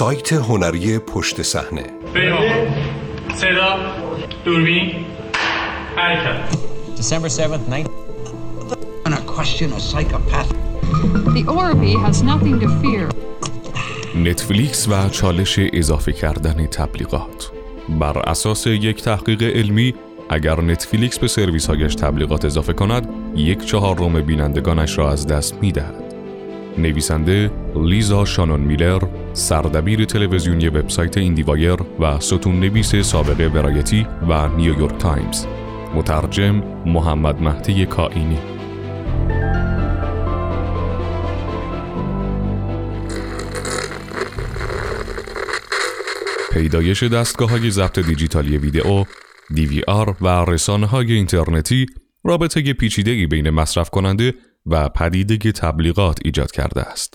سایت 0.00 0.32
هنری 0.32 0.98
پشت 0.98 1.42
صحنه 1.42 1.84
صدا 3.34 3.76
دوربین 4.44 4.92
حرکت 5.96 6.56
December 6.96 7.28
7th, 7.28 7.68
19... 7.68 7.90
gonna 9.04 9.20
question 9.36 9.72
a 9.72 9.80
psychopath. 9.88 10.50
The 11.34 11.44
Orby 11.44 11.92
has 12.06 12.22
nothing 12.22 12.60
to 12.60 12.68
fear. 12.80 13.14
نتفلیکس 14.16 14.88
و 14.88 15.08
چالش 15.08 15.58
اضافه 15.72 16.12
کردن 16.12 16.66
تبلیغات 16.66 17.50
بر 17.88 18.18
اساس 18.18 18.66
یک 18.66 19.02
تحقیق 19.02 19.42
علمی 19.42 19.94
اگر 20.28 20.60
نتفلیکس 20.60 21.18
به 21.18 21.28
سرویس 21.28 21.66
هایش 21.66 21.94
تبلیغات 21.94 22.44
اضافه 22.44 22.72
کند 22.72 23.08
یک 23.36 23.64
چهارم 23.64 24.22
بینندگانش 24.22 24.98
را 24.98 25.12
از 25.12 25.26
دست 25.26 25.54
می 25.62 25.72
دهد. 25.72 26.09
نویسنده 26.78 27.50
لیزا 27.76 28.24
شانون 28.24 28.60
میلر 28.60 29.02
سردبیر 29.32 30.04
تلویزیونی 30.04 30.68
وبسایت 30.68 31.16
IndieWire 31.16 31.76
و 32.00 32.20
ستون 32.20 32.60
نویس 32.60 32.96
سابقه 32.96 33.46
Variety 33.46 34.06
و 34.28 34.48
نیویورک 34.48 34.98
تایمز. 34.98 35.46
مترجم 35.94 36.62
محمد 36.86 37.42
مهدی 37.42 37.86
کائینی. 37.86 38.38
پیدایش 46.52 47.02
دستگاه 47.02 47.50
های 47.50 47.70
ضبط 47.70 47.98
دیجیتالی 47.98 48.58
ویدئو، 48.58 49.04
DVR 49.54 50.14
و 50.20 50.28
رسانه 50.28 50.86
های 50.86 51.12
اینترنتی 51.12 51.86
رابطه 52.24 52.72
پیچیده‌ای 52.72 53.26
بین 53.26 53.50
مصرف 53.50 53.90
کننده 53.90 54.34
و 54.66 54.88
پدیده 54.88 55.52
تبلیغات 55.52 56.18
ایجاد 56.24 56.50
کرده 56.50 56.80
است. 56.80 57.14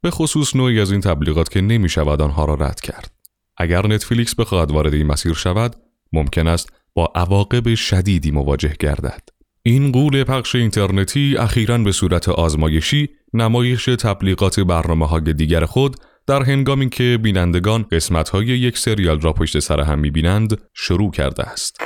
به 0.00 0.10
خصوص 0.10 0.56
نوعی 0.56 0.80
از 0.80 0.92
این 0.92 1.00
تبلیغات 1.00 1.50
که 1.50 1.60
نمی 1.60 1.88
شود 1.88 2.22
آنها 2.22 2.44
را 2.44 2.54
رد 2.54 2.80
کرد. 2.80 3.12
اگر 3.56 3.86
نتفلیکس 3.86 4.34
بخواهد 4.34 4.70
وارد 4.70 4.94
این 4.94 5.06
مسیر 5.06 5.34
شود، 5.34 5.76
ممکن 6.12 6.46
است 6.46 6.72
با 6.94 7.12
عواقب 7.14 7.74
شدیدی 7.74 8.30
مواجه 8.30 8.74
گردد. 8.80 9.28
این 9.62 9.92
قول 9.92 10.24
پخش 10.24 10.54
اینترنتی 10.54 11.36
اخیرا 11.38 11.78
به 11.78 11.92
صورت 11.92 12.28
آزمایشی 12.28 13.08
نمایش 13.34 13.84
تبلیغات 13.84 14.60
برنامه 14.60 15.06
های 15.06 15.32
دیگر 15.32 15.64
خود 15.64 15.96
در 16.26 16.42
هنگامی 16.42 16.88
که 16.88 17.18
بینندگان 17.22 17.82
قسمت 17.82 18.28
های 18.28 18.46
یک 18.46 18.78
سریال 18.78 19.20
را 19.20 19.32
پشت 19.32 19.58
سر 19.58 19.80
هم 19.80 19.98
می 19.98 20.10
بینند 20.10 20.60
شروع 20.74 21.10
کرده 21.10 21.42
است. 21.42 21.76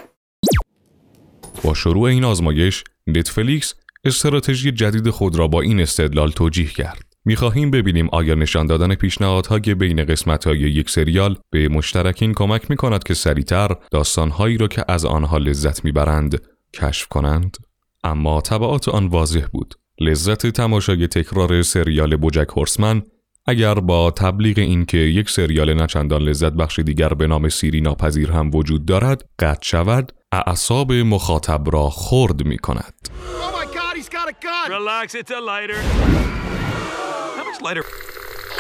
با 1.64 1.74
شروع 1.74 2.02
این 2.02 2.24
آزمایش 2.24 2.84
نتفلیکس 3.06 3.74
استراتژی 4.06 4.72
جدید 4.72 5.10
خود 5.10 5.36
را 5.36 5.48
با 5.48 5.60
این 5.60 5.80
استدلال 5.80 6.30
توجیه 6.30 6.68
کرد. 6.68 7.02
می‌خواهیم 7.24 7.70
ببینیم 7.70 8.08
آیا 8.12 8.34
نشان 8.34 8.66
دادن 8.66 8.94
پیشنهادهای 8.94 9.74
بین 9.74 10.04
قسمتهای 10.04 10.58
یک 10.58 10.90
سریال 10.90 11.36
به 11.50 11.68
مشترکین 11.68 12.34
کمک 12.34 12.70
می 12.70 12.76
کند 12.76 13.04
که 13.04 13.14
سریعتر 13.14 13.76
داستانهایی 13.90 14.58
را 14.58 14.68
که 14.68 14.84
از 14.88 15.04
آنها 15.04 15.38
لذت 15.38 15.84
می‌برند 15.84 16.42
کشف 16.74 17.08
کنند؟ 17.08 17.56
اما 18.04 18.40
طبعات 18.40 18.88
آن 18.88 19.06
واضح 19.06 19.46
بود. 19.52 19.74
لذت 20.00 20.46
تماشای 20.46 21.06
تکرار 21.06 21.62
سریال 21.62 22.16
بوجک 22.16 22.48
هورسمن 22.56 23.02
اگر 23.46 23.74
با 23.74 24.10
تبلیغ 24.10 24.58
اینکه 24.58 24.98
یک 24.98 25.30
سریال 25.30 25.82
نچندان 25.82 26.22
لذت 26.22 26.52
بخش 26.52 26.78
دیگر 26.78 27.08
به 27.08 27.26
نام 27.26 27.48
سیری 27.48 27.80
ناپذیر 27.80 28.32
هم 28.32 28.50
وجود 28.54 28.86
دارد 28.86 29.28
قطع 29.38 29.62
شود 29.62 30.12
اعصاب 30.32 30.92
مخاطب 30.92 31.70
را 31.72 31.90
خرد 31.90 32.46
می 32.46 32.58
کند. 32.58 32.94
Relax, 33.96 35.14
it's 35.14 35.30
a 35.30 35.40
lighter. 35.40 35.80
How 37.38 37.44
much 37.48 37.60
lighter? 37.66 37.84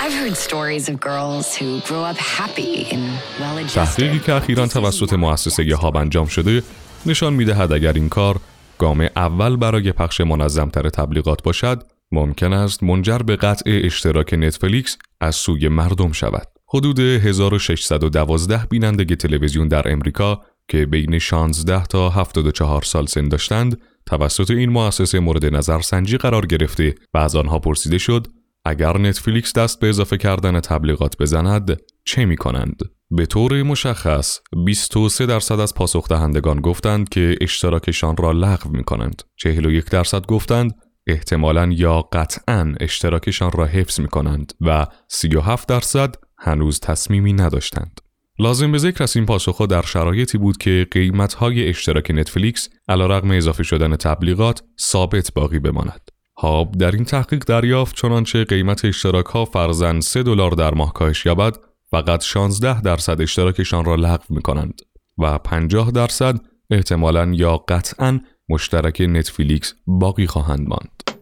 I've 0.02 0.16
heard 0.20 0.34
stories 0.48 0.88
of 0.88 0.94
girls 1.10 1.46
who 1.58 1.68
grew 1.88 2.02
up 2.10 2.16
happy 2.16 2.86
and 2.94 3.04
well-adjusted. 3.40 3.74
تحقیقی 3.74 4.18
که 4.18 4.32
اخیرا 4.32 4.66
توسط 4.66 5.12
مؤسسه 5.12 5.76
هاب 5.76 5.96
انجام 5.96 6.26
شده 6.26 6.62
نشان 7.06 7.32
می‌دهد 7.32 7.72
اگر 7.72 7.92
این 7.92 8.08
کار 8.08 8.40
گام 8.78 9.08
اول 9.16 9.56
برای 9.56 9.92
پخش 9.92 10.20
منظمتر 10.20 10.88
تبلیغات 10.88 11.42
باشد 11.42 11.82
ممکن 12.12 12.52
است 12.52 12.82
منجر 12.82 13.18
به 13.18 13.36
قطع 13.36 13.80
اشتراک 13.84 14.34
نتفلیکس 14.34 14.98
از 15.20 15.36
سوی 15.36 15.68
مردم 15.68 16.12
شود. 16.12 16.46
حدود 16.68 16.98
1612 16.98 18.66
بیننده 18.70 19.16
تلویزیون 19.16 19.68
در 19.68 19.92
امریکا 19.92 20.40
که 20.68 20.86
بین 20.86 21.18
16 21.18 21.86
تا 21.86 22.10
74 22.10 22.82
سال 22.82 23.06
سن 23.06 23.28
داشتند 23.28 23.80
توسط 24.06 24.50
این 24.50 24.70
مؤسسه 24.70 25.20
مورد 25.20 25.54
نظر 25.54 25.80
سنجی 25.80 26.16
قرار 26.16 26.46
گرفته 26.46 26.94
و 27.14 27.18
از 27.18 27.36
آنها 27.36 27.58
پرسیده 27.58 27.98
شد 27.98 28.26
اگر 28.64 28.98
نتفلیکس 28.98 29.52
دست 29.52 29.80
به 29.80 29.88
اضافه 29.88 30.16
کردن 30.16 30.60
تبلیغات 30.60 31.16
بزند 31.18 31.80
چه 32.04 32.24
می 32.24 32.36
کنند؟ 32.36 32.82
به 33.10 33.26
طور 33.26 33.62
مشخص 33.62 34.40
23 34.64 35.26
درصد 35.26 35.60
از 35.60 35.74
پاسخ 35.74 36.08
دهندگان 36.08 36.60
گفتند 36.60 37.08
که 37.08 37.36
اشتراکشان 37.40 38.16
را 38.16 38.32
لغو 38.32 38.70
می 38.70 38.84
کنند. 38.84 39.22
41 39.36 39.84
درصد 39.84 40.26
گفتند 40.26 40.74
احتمالا 41.06 41.68
یا 41.72 42.02
قطعا 42.02 42.74
اشتراکشان 42.80 43.52
را 43.52 43.64
حفظ 43.64 44.00
می 44.00 44.08
کنند 44.08 44.52
و 44.60 44.86
37 45.08 45.68
درصد 45.68 46.14
هنوز 46.38 46.80
تصمیمی 46.80 47.32
نداشتند. 47.32 48.00
لازم 48.38 48.72
به 48.72 48.78
ذکر 48.78 49.04
است 49.04 49.16
این 49.16 49.26
پاسخها 49.26 49.66
در 49.66 49.82
شرایطی 49.82 50.38
بود 50.38 50.56
که 50.56 50.86
قیمتهای 50.90 51.68
اشتراک 51.68 52.10
نتفلیکس 52.10 52.68
علیرغم 52.88 53.30
اضافه 53.30 53.62
شدن 53.62 53.96
تبلیغات 53.96 54.62
ثابت 54.80 55.34
باقی 55.34 55.58
بماند. 55.58 56.10
هاب 56.38 56.72
در 56.72 56.90
این 56.90 57.04
تحقیق 57.04 57.44
دریافت 57.44 57.96
چنانچه 57.96 58.44
قیمت 58.44 58.84
اشتراک 58.84 59.26
ها 59.26 59.44
فرزن 59.44 60.00
3 60.00 60.22
دلار 60.22 60.50
در 60.50 60.74
ماه 60.74 60.92
کاهش 60.92 61.26
یابد 61.26 61.56
فقط 61.90 62.24
16 62.24 62.80
درصد 62.80 63.20
اشتراکشان 63.20 63.84
را 63.84 63.94
لغو 63.94 64.24
می 64.34 64.42
کنند 64.42 64.80
و 65.18 65.38
50 65.38 65.90
درصد 65.90 66.40
احتمالا 66.70 67.32
یا 67.34 67.56
قطعا 67.56 68.20
مشترک 68.48 69.00
نتفلیکس 69.08 69.74
باقی 69.86 70.26
خواهند 70.26 70.68
ماند. 70.68 71.15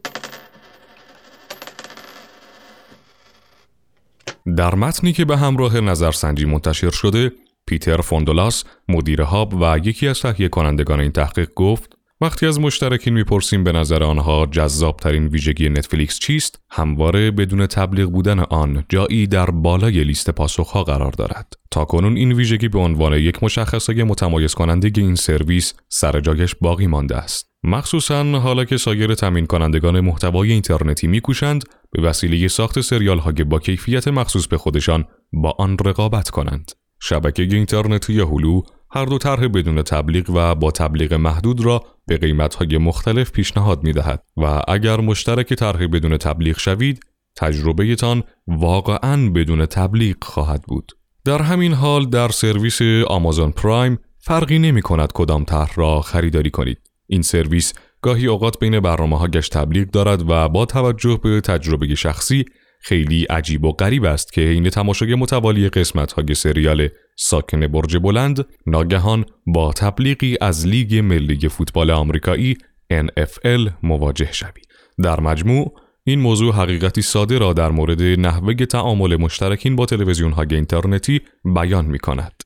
در 4.57 4.75
متنی 4.75 5.13
که 5.13 5.25
به 5.25 5.37
همراه 5.37 5.81
نظرسنجی 5.81 6.45
منتشر 6.45 6.91
شده، 6.91 7.33
پیتر 7.67 8.01
فوندولاس، 8.01 8.65
مدیر 8.89 9.23
هاب 9.23 9.55
و 9.55 9.79
یکی 9.85 10.09
از 10.09 10.21
تهیه 10.21 10.49
کنندگان 10.49 11.01
این 11.01 11.13
تحقیق 11.13 11.49
گفت 11.57 11.97
وقتی 12.21 12.47
از 12.47 12.61
مشترکین 12.61 13.15
می‌پرسیم 13.15 13.65
به 13.65 13.73
نظر 13.73 14.03
آنها 14.03 14.47
جذابترین 14.47 15.27
ویژگی 15.27 15.69
نتفلیکس 15.69 16.19
چیست 16.19 16.61
همواره 16.71 17.31
بدون 17.31 17.67
تبلیغ 17.67 18.11
بودن 18.11 18.39
آن 18.39 18.85
جایی 18.89 19.27
در 19.27 19.51
بالای 19.51 20.05
لیست 20.05 20.31
پاسخها 20.31 20.83
قرار 20.83 21.13
دارد. 21.13 21.53
تا 21.71 21.85
کنون 21.85 22.17
این 22.17 22.33
ویژگی 22.33 22.69
به 22.69 22.79
عنوان 22.79 23.13
یک 23.13 23.43
مشخصه 23.43 24.05
متمایز 24.05 24.55
کننده 24.55 24.93
این 24.97 25.15
سرویس 25.15 25.75
سر 25.89 26.21
جایش 26.21 26.55
باقی 26.61 26.87
مانده 26.87 27.17
است. 27.17 27.54
مخصوصا 27.67 28.25
حالا 28.25 28.65
که 28.65 28.77
سایر 28.77 29.15
تامین 29.15 29.47
کنندگان 29.47 30.01
محتوای 30.01 30.53
اینترنتی 30.53 31.07
میکوشند 31.07 31.65
به 31.91 32.03
وسیله 32.03 32.49
ساخت 32.49 32.81
سریال 32.81 33.19
های 33.19 33.45
با 33.45 33.59
کیفیت 33.59 34.09
مخصوص 34.09 34.47
به 34.47 34.59
خودشان 34.59 35.05
با 35.33 35.55
آن 35.59 35.77
رقابت 35.85 36.31
کنند 36.31 36.73
شبکه 37.01 37.43
اینترنتی 37.43 38.13
یا 38.13 38.27
هلو 38.27 38.63
هر 38.91 39.05
دو 39.05 39.19
طرح 39.19 39.49
بدون 39.49 39.83
تبلیغ 39.83 40.31
و 40.31 40.55
با 40.55 40.71
تبلیغ 40.71 41.15
محدود 41.15 41.65
را 41.65 41.85
به 42.07 42.17
قیمتهای 42.17 42.79
مختلف 42.79 43.31
پیشنهاد 43.31 43.85
می 43.85 43.93
دهد 43.93 44.23
و 44.37 44.63
اگر 44.69 45.01
مشترک 45.01 45.55
طرح 45.55 45.87
بدون 45.87 46.17
تبلیغ 46.17 46.59
شوید 46.59 47.01
تجربهتان 47.37 48.23
واقعا 48.47 49.31
بدون 49.31 49.67
تبلیغ 49.67 50.17
خواهد 50.23 50.63
بود. 50.63 50.93
در 51.25 51.43
همین 51.43 51.73
حال 51.73 52.07
در 52.07 52.29
سرویس 52.29 52.83
آمازون 53.07 53.51
پرایم 53.51 53.99
فرقی 54.19 54.59
نمی 54.59 54.83
کند 54.83 55.13
کدام 55.13 55.45
طرح 55.45 55.75
را 55.75 56.01
خریداری 56.01 56.51
کنید. 56.51 56.94
این 57.07 57.23
سرویس 57.23 57.73
گاهی 58.03 58.27
اوقات 58.27 58.59
بین 58.59 58.81
برنامه 58.81 59.19
ها 59.19 59.29
گشت 59.29 59.53
تبلیغ 59.53 59.91
دارد 59.91 60.31
و 60.31 60.49
با 60.49 60.67
توجه 60.67 61.21
به 61.23 61.41
تجربه 61.41 61.95
شخصی 61.95 62.45
خیلی 62.81 63.25
عجیب 63.25 63.65
و 63.65 63.73
غریب 63.73 64.05
است 64.05 64.33
که 64.33 64.41
این 64.41 64.71
تماشای 64.71 65.15
متوالی 65.15 65.69
قسمت 65.69 66.13
های 66.13 66.35
سریال 66.35 66.89
ساکن 67.17 67.67
برج 67.67 67.97
بلند 67.97 68.47
ناگهان 68.67 69.25
با 69.47 69.73
تبلیغی 69.73 70.37
از 70.41 70.67
لیگ 70.67 70.97
ملی 70.97 71.49
فوتبال 71.49 71.91
آمریکایی 71.91 72.57
NFL 72.93 73.71
مواجه 73.83 74.33
شوید. 74.33 74.69
در 75.03 75.21
مجموع 75.21 75.75
این 76.05 76.21
موضوع 76.21 76.55
حقیقتی 76.55 77.03
ساده 77.03 77.39
را 77.39 77.53
در 77.53 77.71
مورد 77.71 78.03
نحوه 78.03 78.55
تعامل 78.55 79.17
مشترکین 79.17 79.77
با 79.77 79.87
تلویزیون 79.87 80.33
های 80.33 80.47
اینترنتی 80.51 81.21
بیان 81.45 81.85
می 81.85 81.99
کند. 81.99 82.43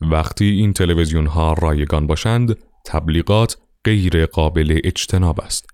وقتی 0.00 0.44
این 0.44 0.72
تلویزیون 0.72 1.26
ها 1.26 1.52
رایگان 1.52 2.06
باشند، 2.06 2.56
تبلیغات 2.86 3.56
غیر 3.86 4.26
قابل 4.26 4.80
اجتناب 4.84 5.40
است. 5.40 5.66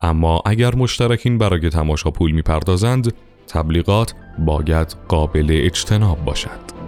اما 0.00 0.42
اگر 0.46 0.74
مشترکین 0.74 1.38
برای 1.38 1.70
تماشا 1.70 2.10
پول 2.10 2.30
می 2.30 2.42
پردازند، 2.42 3.14
تبلیغات 3.48 4.14
باید 4.38 4.96
قابل 5.08 5.46
اجتناب 5.50 6.24
باشد. 6.24 6.80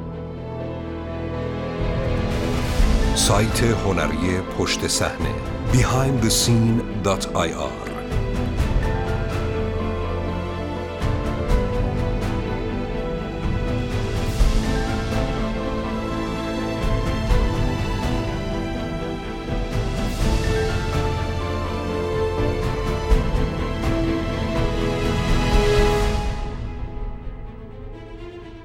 سایت 3.15 3.63
هنری 3.63 4.41
پشت 4.59 4.87
صحنه 4.87 5.35
behindthescene.ir 5.73 7.92